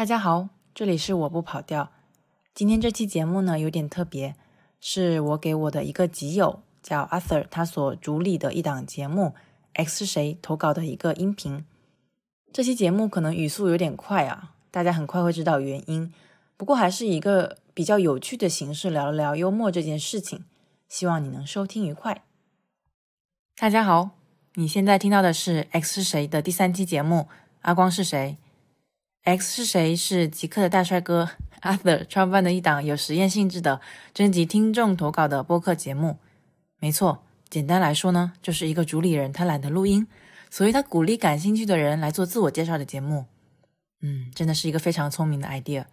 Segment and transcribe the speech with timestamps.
[0.00, 1.92] 大家好，这里是我不跑调。
[2.54, 4.34] 今天这期节目呢有点特别，
[4.80, 9.24] 是我给我的一个集友叫 Arthur，他所主理的一档节目
[9.74, 11.66] 《X 是谁》投稿的一个音频。
[12.50, 16.10] 这期节目可能语速有点快啊，大家很快会知道原因。
[16.56, 20.46] 不过还是一个比较有趣的形式聊了聊幽默这件事情，
[20.88, 22.24] 希望你能收听愉快。
[23.58, 24.12] 大家好，
[24.54, 27.28] 你现在听到的是《X 是谁》的第三期节目，
[27.60, 28.38] 阿光是谁
[29.24, 29.94] ？X 是谁？
[29.94, 31.30] 是极客的大帅哥
[31.62, 33.80] Arthur 创办的一档有实验性质的
[34.14, 36.18] 征集听众投稿的播客节目。
[36.78, 40.06] 没错，简单来说呢，就是一个主理人他懒得录音，
[40.48, 43.26] 所以他鼓励感兴趣的人来做自我介绍的节目。
[44.00, 45.84] 嗯，真的是一个非常聪明的 idea。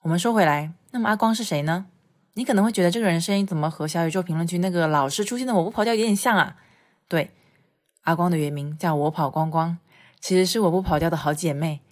[0.00, 1.86] 我们说回来，那么阿光是谁呢？
[2.32, 6.56] 你可能会觉得这个人声音怎么和小宇宙评论区那个老是出现的我不跑调有点像啊？
[7.06, 7.32] 对，
[8.02, 9.76] 阿光的原名叫我跑光光，
[10.18, 11.82] 其实是我不跑调的好姐妹。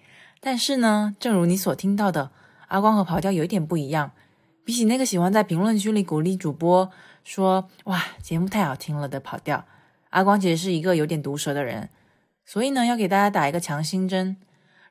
[0.41, 2.30] 但是呢，正如你所听到的，
[2.69, 4.12] 阿光和跑调有一点不一样。
[4.65, 6.90] 比起那个喜欢在评论区里鼓励主播
[7.24, 9.65] 说“哇，节目太好听了”的跑调，
[10.10, 11.88] 阿光其实是一个有点毒舌的人。
[12.45, 14.37] 所以呢，要给大家打一个强心针：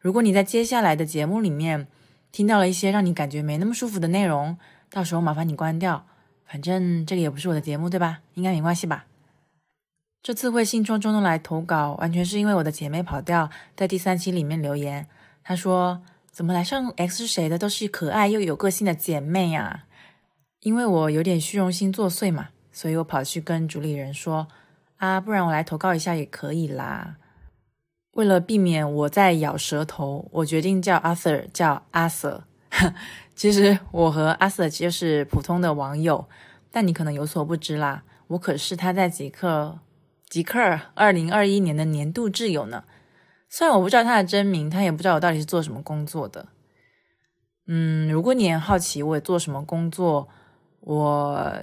[0.01, 1.87] 如果你在接下来的节目里面
[2.31, 4.57] 听到了一些让你感觉没那么舒服的内容，
[4.89, 6.05] 到时候麻烦你关掉。
[6.45, 8.19] 反正这个也不是我的节目，对吧？
[8.33, 9.05] 应该没关系吧？
[10.23, 15.07] 这次会兴冲冲的来投稿，完全是因为我的姐妹跑调在第三期里面留言。
[15.47, 19.85] 他说：“怎么来上 X 是谁的都是可爱又有个性的姐妹呀？
[20.59, 24.49] 因为我有点虚荣心作祟嘛，所以我跑去跟主理人说：
[24.97, 27.15] 啊，不然我来投稿一下也可以啦。
[28.11, 32.43] 为了避免我在咬舌头，我决定叫 Arthur 叫阿 Sir。
[33.33, 36.27] 其实我和阿 Sir 就是普通的网友，
[36.69, 39.79] 但你可能有所不知啦，我可是他在极客
[40.27, 40.59] 极客
[40.93, 42.83] 二零二一年的年度挚友呢。”
[43.49, 46.47] 虽然我不知道他的真名，他也不知道我到底是做什么工作的。
[47.67, 50.27] 嗯，如果你很好奇我做什么工作，
[50.81, 51.61] 我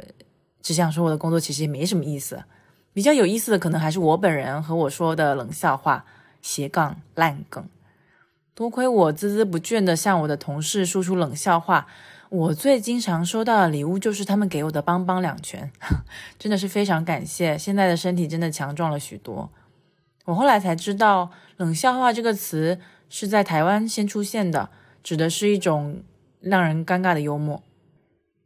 [0.62, 2.44] 只想说我的工作其实也没什么意思。
[2.92, 6.05] 比较有意思的可能还是我本人和我说的冷笑话、
[6.40, 7.68] 斜杠烂梗。
[8.55, 11.89] 多亏我孜孜不倦的向我的同事输出冷笑话，
[12.28, 15.73] 我最经常收到的礼物就是他们给我的邦邦两拳，
[16.39, 17.58] 真的是非常感谢。
[17.58, 19.50] 现在的身体真的强壮了许多。
[20.24, 24.70] 我后来才知道，“冷笑话”这个词是在台湾先出现的，
[25.02, 26.02] 指的是一种
[26.40, 27.62] 让人尴尬的幽默。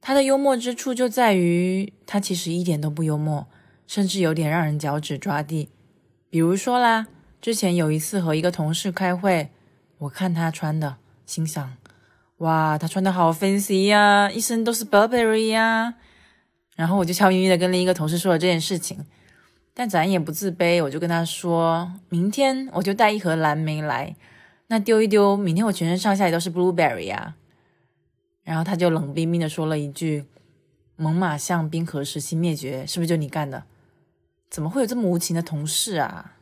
[0.01, 3.47] 它的幽默之处就在于，它其实一点都不幽默，
[3.87, 5.69] 甚至有点让人脚趾抓地。
[6.31, 7.07] 比如说啦，
[7.41, 9.51] 之前有一次和一个同事开会，
[9.99, 10.97] 我看他穿的，
[11.27, 11.77] 心想：
[12.39, 15.95] 哇，他穿的好 fancy 呀，一身都是 Burberry 呀。
[16.77, 19.05] 然后我就悄咪咪的跟另一个同事说了这件事情。
[19.79, 24.17] 但咱也不自卑，我就跟他说，明天我就带一盒蓝莓来，
[24.67, 27.37] 那丢一丢，明天我全身上下也都是 blueberry 啊。
[28.43, 30.25] 然后他就冷冰冰的说了一句
[30.99, 33.63] ：“猛犸象冰河时期灭绝，是不是就你干的？
[34.51, 36.35] 怎么会有这么无情的同事啊？”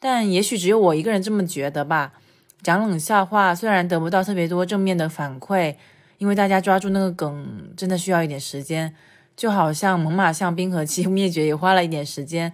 [0.00, 2.14] 但也许只有我一个人这么觉得吧。
[2.62, 5.76] 讲冷笑话虽然得不到特别多正面的反馈，
[6.16, 8.94] 因为大家抓住那个梗真的需要一点时间。
[9.36, 12.52] 就好像猛犸象冰河期灭绝也花了一点时间，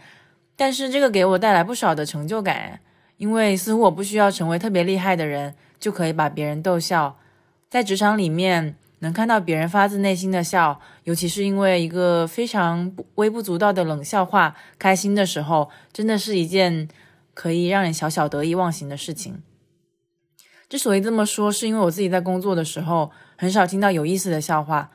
[0.57, 2.81] 但是这个给我带来不少的成就感，
[3.19, 7.17] 因为似乎我不需要成为特别厉害的人就可以把别人逗笑。
[7.71, 16.89] 在职场里面能看到别人发自内心的笑，尤其是因为一个非常微不足道的冷笑话开心的时候，真的是一件
[17.33, 19.41] 可以让人小小得意忘形的事情。
[20.69, 24.91] 之所以这么说，是因为我自己在工作的时候很少听到有意思的笑话。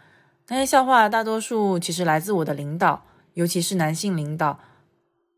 [0.50, 3.03] 那些笑话大多数其实来自我的领导，
[3.34, 4.59] 尤其是男性领导，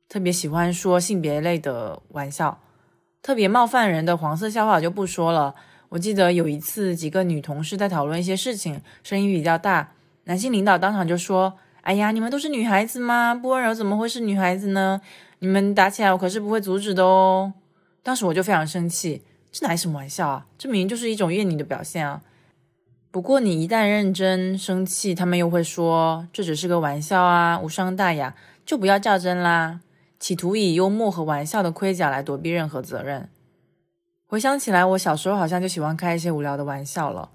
[0.08, 2.59] 特别喜欢说性别类的玩笑，
[3.24, 5.56] 特别冒犯人的黄色笑话就不说了。
[5.90, 9.94] 我记得有一次，几个女同事在讨论一些事情，声音比较大，
[10.25, 13.34] 男性领导当场就说：“哎呀，你们都是女孩子吗？
[13.34, 15.02] 不温柔怎么会是女孩子呢？
[15.40, 17.53] 你们打起来，我可是不会阻止的哦。”
[18.03, 20.46] 当时我就非常生气，这哪是什么玩笑啊？
[20.59, 22.22] 这明明就是一种怨女的表现啊！
[23.11, 29.82] 不过，你一旦认真生气，他们又会说这只是个玩笑啊，无伤大雅，就不要较真啦。
[30.20, 33.28] 企图以幽默和玩笑的盔甲来躲避任何责任。
[34.28, 37.32] 回想起来，我小时候好像就喜欢开一些无聊的玩笑了，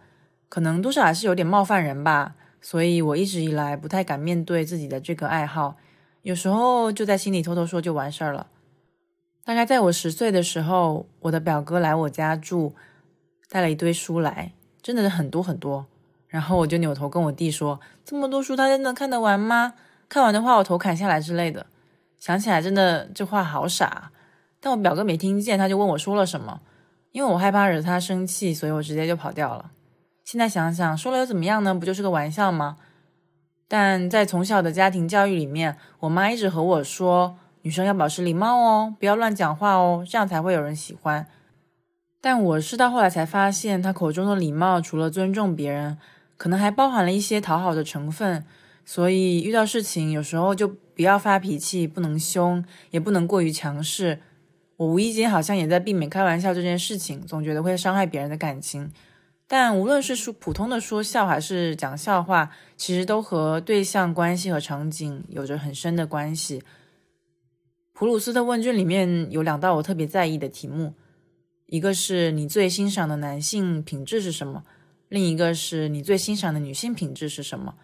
[0.48, 2.36] 可能多少还是有点冒犯人吧。
[2.60, 5.76] 所以我一直以来不太敢面对自己的这个爱好，
[6.22, 8.46] 有时候就在心里偷偷说就完事儿了。
[9.44, 12.74] 大概在我十岁的时候，我的表哥来我家住，
[13.48, 14.52] 带了一堆书来。
[14.84, 15.86] 真的是很多很多，
[16.28, 19.72] 然后我就扭头跟我弟说：“这么多书，他真的看得完吗？
[20.10, 21.64] 看完的话，我头砍下来之类的。”
[22.20, 24.10] 想起来真的这话好傻，
[24.60, 26.60] 但我表哥没听见，他就问我说了什么。
[27.12, 29.70] 因为我害怕惹他生气，所以我直接就跑掉了。
[30.22, 31.74] 现在想想，说了又怎么样呢？
[31.74, 32.76] 不就是个玩笑吗？
[33.66, 41.26] 但在从小的家庭教育里面，我妈一直和我说，女生要保持礼貌哦，不要乱讲话哦，这样才会有人喜欢。
[42.24, 45.98] 但我是到后来才发现，他口中的礼貌，除了尊重别人，
[46.38, 48.42] 可能还包含了一些讨好的成分。
[48.82, 54.20] 所以遇到事情，有时候就不要发脾气，不能凶，也不能过于强势。
[54.78, 58.90] 我无意间好像也在避免开玩笑这件事情，总觉得会伤害别人的感情。
[59.46, 62.48] 但无论是说普通的说笑还是讲笑话，
[62.78, 66.62] 其实都和对象关系和场景有着很深的关系。
[67.92, 70.94] 普鲁斯特问卷里面有两道我特别在意的题目，
[71.74, 74.62] 一个是你最欣赏的男性品质是什么，
[75.08, 77.74] 另一个是你最欣赏的女性品质是什么。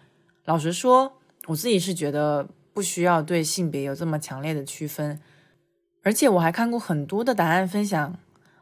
[0.44, 1.14] 老实说，
[1.48, 5.18] 我自己是觉得不需要对性别有这么强烈的区分，
[6.04, 8.16] 而且我还看过很多的答案分享，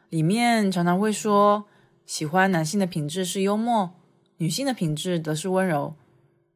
[0.09, 1.65] 里面常常会说。
[2.07, 3.91] 喜欢男性的品质是幽默，
[4.37, 5.93] 女性的品质则是温柔。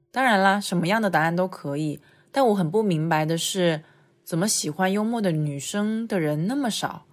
[0.09, 1.99] 当然啦，什么样的答案都可以。
[2.31, 3.83] 但我很不明白的是，
[4.23, 7.05] 怎么喜欢幽默的女生的人那么少？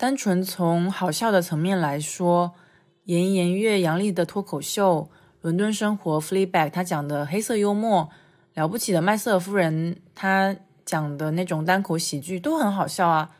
[0.00, 2.54] 单纯从好笑的层面来说，
[3.04, 5.10] 严颜悦、杨丽的脱口秀，
[5.42, 8.08] 《伦敦生活》Fleabag 他讲的黑色幽默，
[8.54, 10.56] 了不起的麦瑟尔夫人她
[10.86, 13.36] 讲的那种单口喜剧都很好笑啊。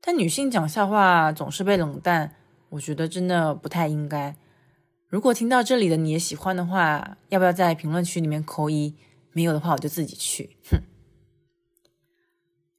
[0.00, 2.32] 但女性讲笑话总是被冷淡。
[2.70, 4.34] 我觉得真的不太应该。
[5.08, 8.94] 如果听到这里的你也喜欢的话，要不要在评论区里面扣一？
[9.32, 10.56] 没有的话，我就自己去。
[10.70, 10.80] 哼。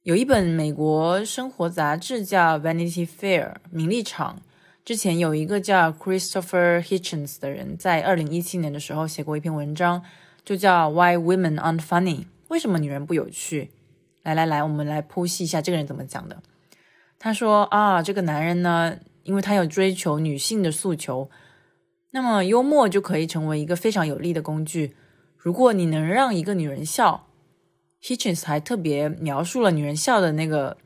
[0.08, 4.40] 有一本美国生活杂志叫《Vanity Fair》名利场，
[4.82, 10.02] 之前有一个叫 Christopher Hitchens 的人，在二零一七年的时候写过一篇文章，
[10.46, 13.70] 就叫《Why Women Aren't Funny》，为什么女人不有趣？
[14.22, 16.42] 来来来，我们来剖析一下这个人怎么讲的。
[17.18, 18.96] 他说啊，这个男人呢。
[19.24, 21.28] 因为他有追求女性的诉求，
[22.12, 24.96] 那么幽默就可以成为一个非常有力的工具。
[25.36, 27.27] 如果你能让一个女人笑
[28.02, 30.76] ，Hitchens 还特别描述了女人笑的那个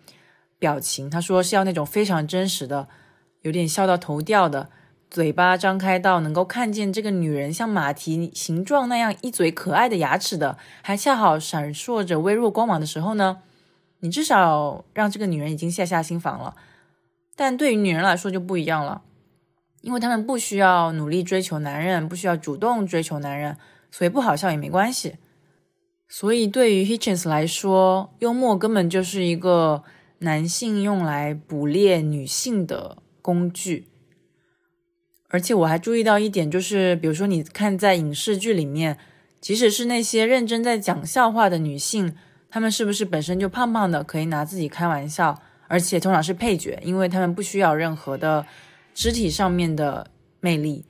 [0.59, 2.89] 表情，他说是要那种非常真实的，
[3.43, 4.71] 有点笑到头掉的，
[5.11, 13.43] 嘴巴张开到能够看见这个女人像马蹄形状那样一嘴可爱的牙齿的，还恰好闪烁着微弱光芒的时候呢，
[14.01, 16.57] 你至少让这个女人已经卸下心防了。
[17.35, 19.03] 但对于女人来说就不一样了，
[19.81, 23.57] 因为她们不需要努力追求男人，不需要主动追求男人，
[23.91, 25.17] 所以不好笑也没关系。
[26.15, 29.83] 所以对于 Hitchens 来说，幽默根本就是一个
[30.19, 33.89] 男性用来捕猎女性的工具。
[35.29, 38.99] 而且我还注意到一点，就是比如说你看在影视剧里面，
[39.41, 42.15] 即使是那些认真在讲笑话的女性，
[42.51, 45.41] 她们是不是本身就胖胖的，可以拿自己开玩笑？
[45.67, 48.45] 而且通常是配角，因为他们不需要任何的
[48.93, 50.11] 肢体上面的
[50.41, 50.85] 魅力，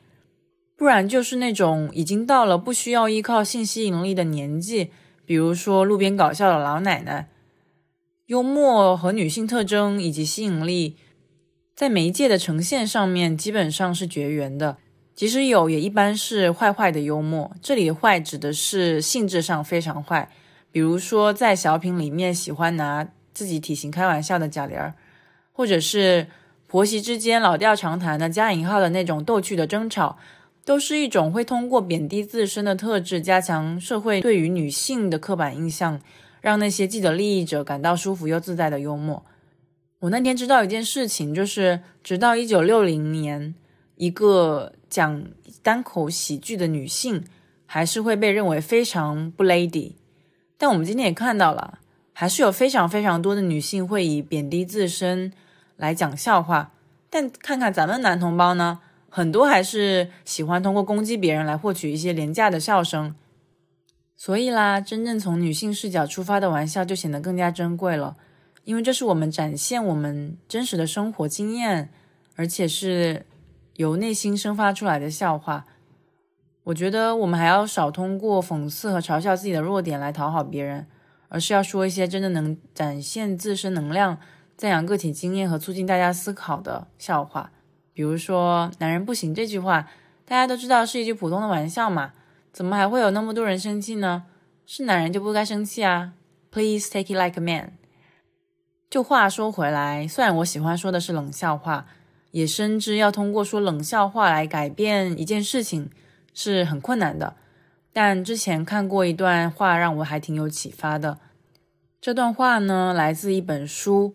[0.77, 4.91] 不然就是那种已经到了不需要依靠性吸引力的年纪，
[5.25, 7.29] 比如说路边搞笑的老奶奶。
[8.27, 10.97] 幽默和女性特征以及吸引力
[11.75, 14.79] 在媒介的呈现上面基本上是绝缘的，
[15.15, 17.55] 即使有，也一般是坏坏的幽默。
[17.61, 20.31] 这里的坏指的是性质上非常坏，
[20.71, 23.09] 比如说在小品里面喜欢拿。
[23.35, 24.93] 自己体型开玩笑的贾玲儿，
[25.53, 26.27] 或者是
[26.67, 30.19] 婆媳之间老调常谈的加引号的那种逗趣的争吵，
[30.65, 36.01] 都是一种会通过贬低自身的特质，加强社会对于女性的刻板印象，
[36.41, 39.25] 让那些既得利益者感到舒服又自在的幽默。
[40.01, 43.55] 我那天知道一件事情，就是直到一九六零年，
[43.97, 45.25] 一个讲
[45.63, 47.25] 单口喜剧的女性
[47.67, 49.93] 还是会被认为非常不 lady，
[50.59, 51.79] 但我们今天也看到了。
[52.15, 55.33] 还是有非常非常多的女性会以贬低自身
[55.77, 56.73] 来讲笑话，
[57.09, 58.81] 但看看咱们男同胞呢，
[59.15, 63.15] 很多还是喜欢通过攻击别人来获取一些廉价的笑声。
[64.17, 68.17] 所以啦，真正从女性视角出发的玩笑就显得更加珍贵了，
[68.65, 71.93] 因为这是我们展现我们真实的生活经验，
[72.37, 73.27] 而且是
[73.75, 75.67] 由内心生发出来的笑话。
[76.65, 80.87] 我觉得我们还要少通过讽刺和嘲笑自己的弱点来讨好别人。
[81.29, 84.19] 而是要说一些真的能展现自身能量、
[84.55, 87.51] 赞扬个体经验和促进大家思考的笑话。
[87.95, 89.89] 比如说“男人不行”这句话，
[90.25, 92.13] 大家都知道是一句普通的玩笑嘛，
[92.53, 94.25] 怎么还会有那么多人生气呢？
[94.65, 96.13] 是男人就不该生气啊
[96.51, 97.73] ！Please take it like a man。
[98.89, 101.87] 就话说回来，虽然我喜欢说的是冷笑话，
[102.31, 105.91] 也深知要通过说冷笑话来改变一件事情
[106.33, 107.37] 是很困难的。
[107.93, 111.19] 但之前看过一段话，让我还挺有启发的。
[112.01, 114.15] 这段话呢，来自一本书，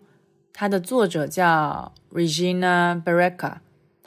[0.52, 3.58] 它的作者叫 Regina Barreca，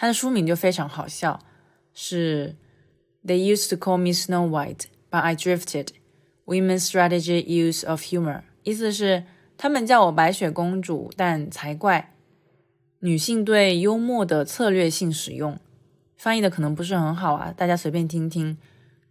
[0.01, 1.39] 它的书名就非常好笑，
[1.93, 2.55] 是
[3.24, 5.89] They used to call me Snow White, but I drifted.
[6.48, 9.25] Women's strategy use of humor，意思是
[9.60, 12.15] 他们叫我白雪公主，但才怪，
[13.01, 15.60] 女性对幽默的策略性使用。
[16.17, 18.58] 翻译的可能不是很好啊，大家随便听听。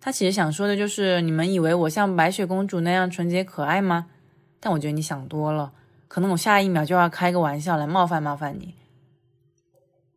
[0.00, 4.09] 他其实想说的就是，你们以为我像白雪公主那样纯洁可爱吗？
[4.59, 5.73] 但我觉得你想多了，
[6.09, 8.75] 可能我下一秒就要开个玩笑来冒犯冒犯你。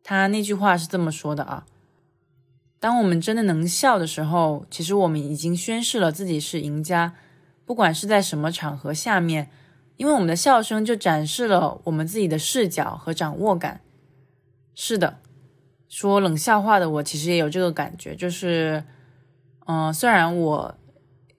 [0.04, 1.66] 他那句话是这么说的啊：
[2.78, 7.14] 当我们真的能笑的时候，其实我们已经宣示了自己是赢家，
[7.64, 9.50] 不管是在什么场合下面，
[9.96, 13.80] 因为我们的笑声就展示了我们自己的视角和掌握感。
[14.76, 15.18] 是的，
[15.88, 18.84] 说冷笑话的我其实也有这个感觉，就是，
[19.66, 20.78] 嗯，虽然我。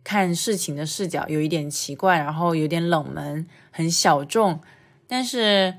[0.08, 4.60] 看事情的视角有一点奇怪，然后有点冷门，很小众。
[5.08, 5.78] 但是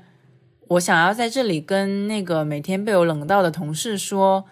[0.69, 4.45] 我想要在这里跟那个每天被我冷到的同事说，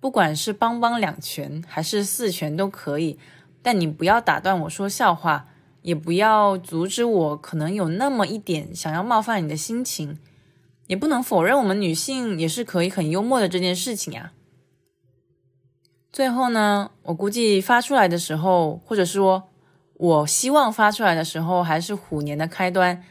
[0.00, 3.18] 不管是邦邦两拳还是四拳都可以，
[3.62, 5.46] 但你不要打断我说笑话，
[5.82, 10.18] 也不要阻止我可能有那么一点想要冒犯你的心情，
[10.88, 14.32] 也不能否认我们女性也是可以很幽默的这件事情呀。
[16.12, 19.44] 最后呢，我估计发出来的时候，或者说，
[19.94, 23.02] 我希望发出来的时候，还是虎年的开端，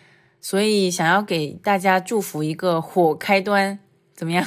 [0.41, 3.79] 所以想要给大家祝福一个火开端，
[4.13, 4.43] 怎么样？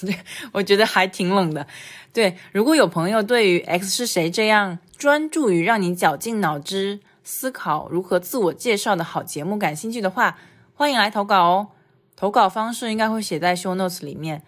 [0.52, 1.66] 我觉得还挺冷的。
[2.12, 10.38] 对，如果有朋友对于 X 是谁这样专注于让你绞尽脑汁思考如何自我介绍的好节目感兴趣的话，
[10.74, 11.68] 欢迎来投稿哦。
[12.16, 14.42] 投稿方式应该会写在 Show Notes 里面。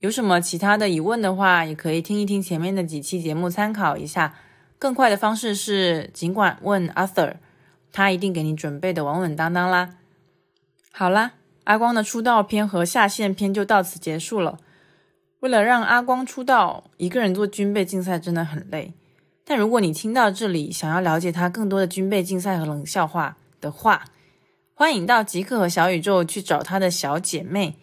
[0.00, 4.34] 有什么其他的疑问的话，也可以听一听前面的几期节目，参考一下。
[4.78, 7.34] 更快的方式是，尽管问 Arthur，
[7.90, 9.94] 他一定给你准备的稳稳当当啦。
[10.96, 11.32] 好啦，
[11.64, 14.60] 阿光的出道篇和下线篇就到此结束了。
[15.40, 18.94] 为了让阿光出道，一个人做军备竞赛真的很累。
[19.44, 24.04] 但如果你听到这里，想要了解他更多的军备竞赛和冷笑话的话，
[24.72, 27.76] 欢迎到极客和小宇宙去找他的小姐妹。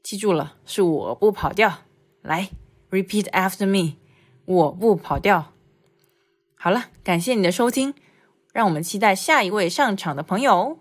[0.00, 1.78] 记住了，是我不跑调。
[2.22, 2.50] 来
[2.92, 3.96] ，repeat after me，
[4.44, 5.52] 我不跑调。
[6.54, 7.94] 好了，感谢你的收听，
[8.52, 10.78] 让我们期待下一位上场的朋友。